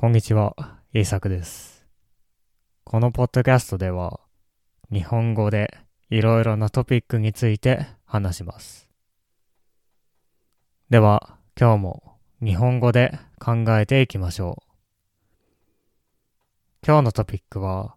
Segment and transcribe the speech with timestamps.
[0.00, 0.54] こんにちは、
[0.92, 1.84] イーサクです。
[2.84, 4.20] このポッドキャストでは、
[4.92, 5.76] 日本語で
[6.08, 8.88] いろいろなトピックについて話します。
[10.88, 14.72] では、今日も日本語で考えていきましょう。
[16.86, 17.96] 今日のトピックは、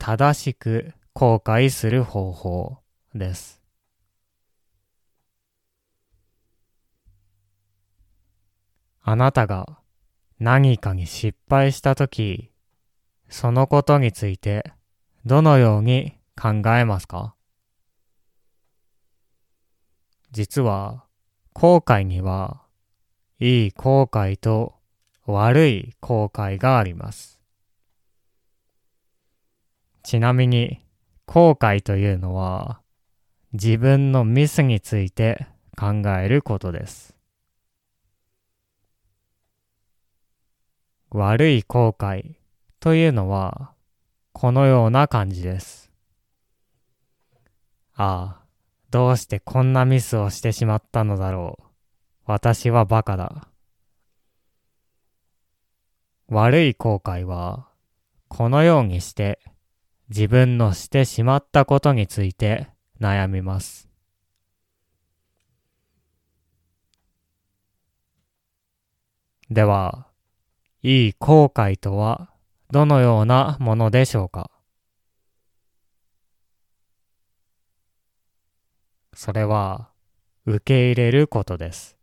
[0.00, 2.78] 正しく後悔する方法
[3.14, 3.62] です。
[9.02, 9.78] あなたが
[10.38, 12.50] 何かに失敗したとき、
[13.28, 14.70] そのことについて
[15.24, 17.34] どのように考えますか？
[20.30, 21.04] 実は
[21.54, 22.60] 後悔には
[23.38, 24.74] いい後悔と
[25.24, 27.40] 悪い後悔があります。
[30.02, 30.84] ちなみに
[31.24, 32.80] 後悔というのは
[33.54, 35.46] 自分のミスについて
[35.76, 37.15] 考えることです。
[41.10, 42.36] 悪い後悔
[42.80, 43.72] というのは
[44.32, 45.90] このような感じです。
[47.94, 48.46] ああ、
[48.90, 51.64] どうしてこんなミスをしてしまったのだろう。
[52.26, 53.48] 私はバカだ。
[56.28, 57.68] 悪い後悔は
[58.28, 59.40] このようにして
[60.08, 62.68] 自分のしてしまったことについて
[63.00, 63.88] 悩みます。
[69.48, 70.08] では、
[70.88, 72.30] いい後悔とは
[72.70, 74.52] どのようなものでしょうか？
[79.12, 79.88] それは
[80.44, 81.98] 受け入れることです。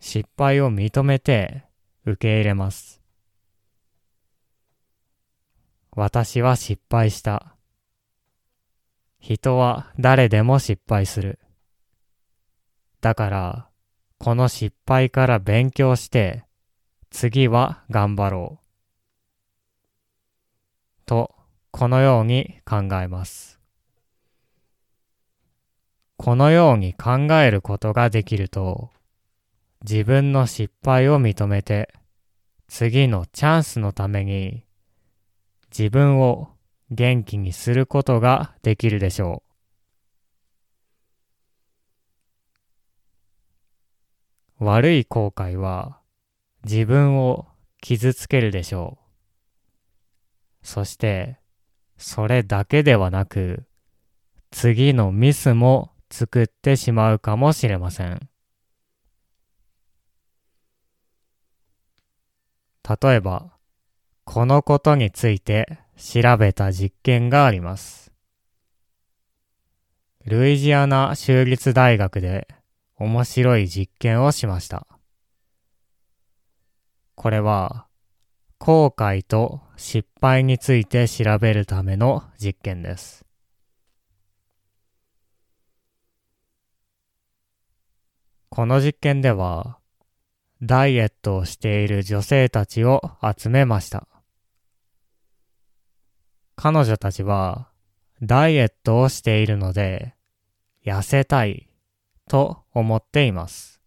[0.00, 1.64] 失敗を認めて
[2.06, 3.02] 受け入れます。
[5.90, 7.54] 私は失敗した。
[9.20, 11.38] 人は誰でも失敗する。
[13.02, 13.68] だから、
[14.18, 16.45] この失敗から勉強して、
[17.18, 18.66] 次は頑張ろう。
[21.06, 21.34] と、
[21.70, 23.58] このように考えます。
[26.18, 28.90] このように考えることができると、
[29.80, 31.94] 自分の失敗を認めて、
[32.68, 34.66] 次のチャンスのために、
[35.70, 36.50] 自分を
[36.90, 39.42] 元気にすることができるでしょ
[44.60, 44.64] う。
[44.66, 45.98] 悪い後悔は
[46.68, 47.46] 自分を
[47.80, 50.66] 傷つけるでしょう。
[50.66, 51.38] そして、
[51.96, 53.68] それだけではなく、
[54.50, 58.28] 次のミスも作ってしまうかもしれません。
[63.00, 63.52] 例えば、
[64.24, 68.10] このことについて調べた実験があります。
[70.24, 72.48] ルイジアナ州立大学で
[72.96, 74.95] 面白い実験をしました。
[77.16, 77.86] これは、
[78.58, 83.24] 後悔と失敗について調べるための実験です。
[88.50, 89.78] この実験では、
[90.62, 94.06] ダイエットをしている女性たちを集めました。
[96.54, 97.70] 彼女たちは、
[98.22, 100.14] ダイエットをしているので、
[100.84, 101.70] 痩せたい
[102.28, 103.80] と思っています。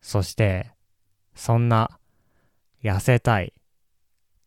[0.00, 0.71] そして、
[1.34, 1.98] そんな
[2.82, 3.52] 痩せたい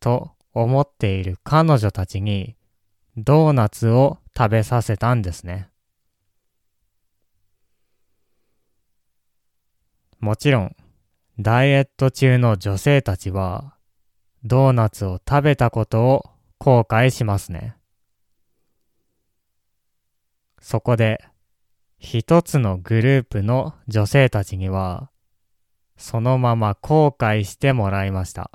[0.00, 2.56] と思っている彼女たちに
[3.16, 5.68] ドーナツを食べさせたんですね。
[10.18, 10.76] もちろん、
[11.38, 13.76] ダイエット中の女性たちは
[14.44, 17.76] ドーナツを食べたことを後悔しますね。
[20.60, 21.24] そこで、
[21.98, 25.10] 一つのグループの女性たちには、
[25.96, 28.50] そのまま後悔してもらいました。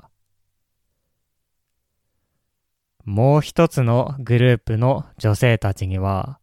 [3.04, 6.38] もう一つのグループの女性たちには、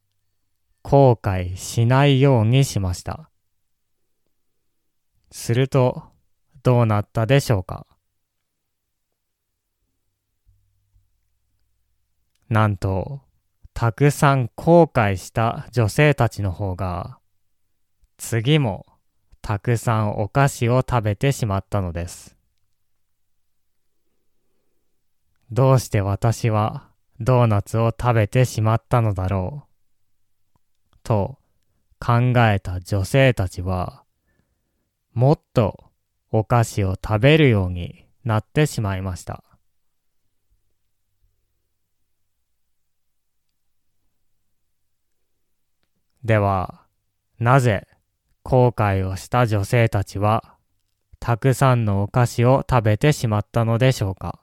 [0.84, 3.30] 後悔しないようにしました。
[5.32, 6.04] すると、
[6.64, 7.88] どうなったでしょうか
[12.50, 13.22] なんと、
[13.74, 17.20] たくさん後悔した女性たちの方が、
[18.18, 18.86] 次も
[19.50, 22.38] たくさんお菓子を食べてしまったのです。
[25.50, 26.88] どうして私は
[27.20, 29.66] ドーナツを食べてしまったのだろ
[30.94, 30.98] う？
[31.02, 31.40] と
[32.00, 34.04] 考えた女性たちは、
[35.16, 35.84] もっと
[36.30, 39.44] お菓子を食べるようになってしまいました。
[46.24, 46.86] では、
[47.40, 47.88] なぜ
[48.50, 50.56] 後悔をした女性たちは
[51.20, 54.40] たくさんのお菓子を食べてしまったのでしょうか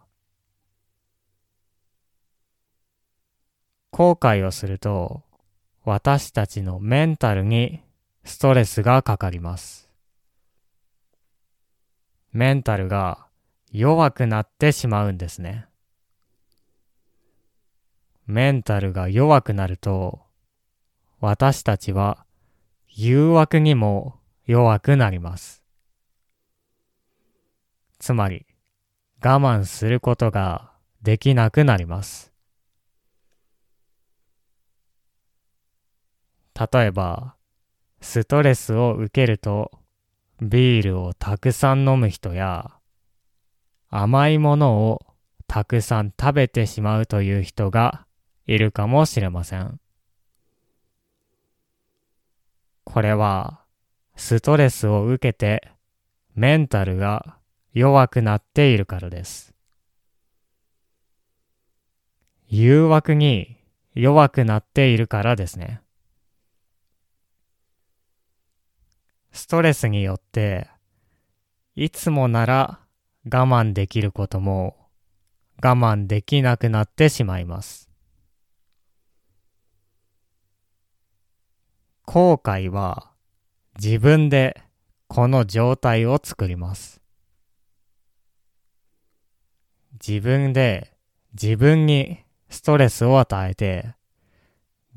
[3.90, 5.22] 後悔をすると
[5.84, 7.80] 私たちのメンタルに
[8.22, 9.88] ストレスがかかります。
[12.32, 13.26] メンタルが
[13.72, 15.66] 弱くなってしまうんですね。
[18.28, 20.20] メンタルが弱くなると
[21.18, 22.25] 私たちは
[22.98, 24.14] 誘惑にも
[24.46, 25.62] 弱くなります。
[27.98, 28.46] つまり
[29.22, 30.72] 我慢することが
[31.02, 32.32] できなくなります。
[36.58, 37.34] 例えば、
[38.00, 39.72] ストレスを受けると
[40.40, 42.70] ビールをたくさん飲む人や
[43.90, 45.04] 甘いものを
[45.46, 48.06] たくさん食べてしまうという人が
[48.46, 49.80] いるかもしれません。
[52.96, 53.60] これは
[54.16, 55.70] ストレスを受けて
[56.34, 57.36] メンタルが
[57.74, 59.52] 弱くなっているからです。
[62.48, 63.58] 誘惑に
[63.94, 65.82] 弱くなっているからですね。
[69.30, 70.66] ストレスによって、
[71.74, 72.80] いつもなら
[73.26, 74.74] 我慢できることも
[75.62, 77.90] 我慢できなくなってしまいます。
[82.06, 83.10] 後悔は
[83.82, 84.62] 自分で
[85.08, 87.02] この状態を作ります。
[89.94, 90.92] 自分で
[91.40, 93.94] 自分にストレスを与えて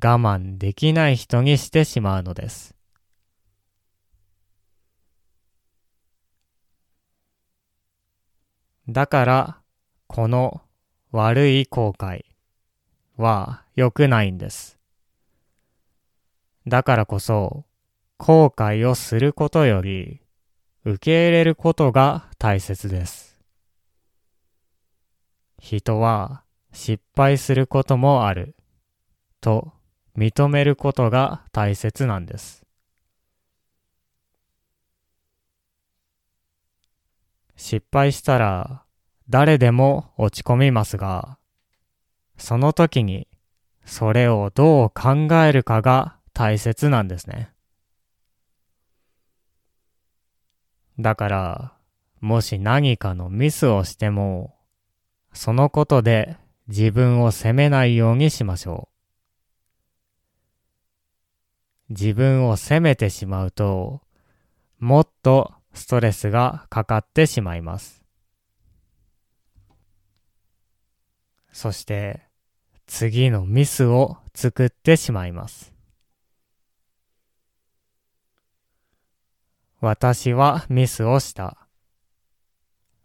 [0.01, 2.73] 我慢できない人にしてしまうのです。
[8.87, 9.57] だから、
[10.07, 10.61] この
[11.11, 12.25] 悪い後悔
[13.17, 14.78] は良くないんです。
[16.69, 17.65] だからこそ、
[18.17, 20.21] 後悔をすることより、
[20.85, 23.39] 受け入れることが大切です。
[25.59, 28.55] 人は失敗することもある
[29.41, 29.73] と
[30.17, 32.65] 認めることが大切なんです。
[37.55, 38.83] 失敗したら
[39.27, 41.37] 誰でも落ち込みますが、
[42.37, 43.27] その時に
[43.85, 47.51] それをどう考えるかが大切なんですね。
[50.97, 51.73] だから、
[52.21, 54.55] もし何かのミスをしても、
[55.33, 56.37] そのことで
[56.69, 58.87] 自分を責めないようにしましょ
[61.89, 61.93] う。
[61.93, 63.99] 自分を責めてしまうと、
[64.79, 68.01] もっとストレスがかかってしまいます。
[71.51, 72.21] そして、
[72.87, 75.77] 次のミスを作ってしまいます。
[79.81, 81.67] 私はミスをした。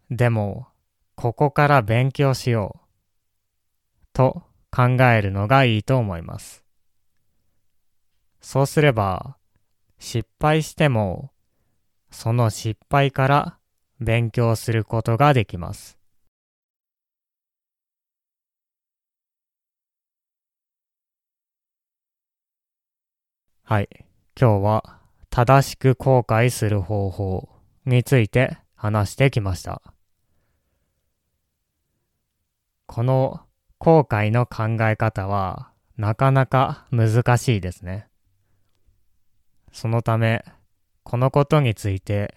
[0.09, 0.67] でも、
[1.15, 4.07] ここから勉強しよう。
[4.13, 6.63] と考えるのがいいと思います。
[8.41, 9.37] そうすれば、
[9.99, 11.31] 失敗しても
[12.11, 13.57] その失敗から
[13.99, 15.97] 勉強することができます。
[23.63, 23.89] はい。
[24.39, 24.94] 今日は
[25.35, 27.49] 正しく後悔する方法
[27.85, 29.81] について話してきました。
[32.85, 33.41] この
[33.77, 38.07] 後悔の考え方はなかなか難しいですね。
[39.73, 40.45] そのため
[41.03, 42.33] このことについて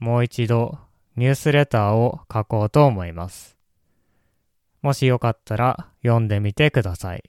[0.00, 0.76] もう一度
[1.14, 3.56] ニュースレターを書こうと思います。
[4.82, 7.22] もしよかったら読んでみてください。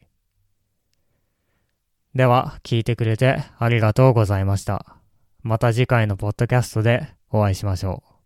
[2.16, 5.01] では、聞いてくれてありがとうございました。
[5.44, 8.21] また次回のポッドキャストでお会いしましょう。